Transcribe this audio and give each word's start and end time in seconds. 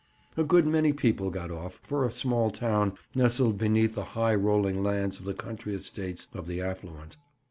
A 0.35 0.43
good 0.43 0.65
many 0.65 0.93
people 0.93 1.29
got 1.29 1.51
off, 1.51 1.79
for 1.83 2.03
a 2.07 2.11
small 2.11 2.49
town 2.49 2.93
nestled 3.13 3.59
beneath 3.59 3.93
the 3.93 4.03
high 4.03 4.33
rolling 4.33 4.81
lands 4.81 5.19
of 5.19 5.25
the 5.25 5.35
country 5.35 5.75
estates 5.75 6.27
of 6.33 6.47
the 6.47 6.59
affluent. 6.59 7.17